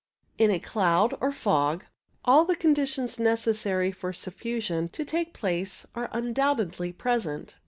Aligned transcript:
In 0.39 0.49
a 0.49 0.57
cloud, 0.57 1.13
or 1.21 1.31
fog, 1.31 1.85
all 2.25 2.43
the 2.43 2.55
conditions 2.55 3.19
necessary 3.19 3.91
for 3.91 4.11
surfusion 4.13 4.91
to 4.93 5.05
take 5.05 5.31
place 5.31 5.85
are 5.93 6.09
undoubtedly 6.11 6.91
present. 6.91 7.59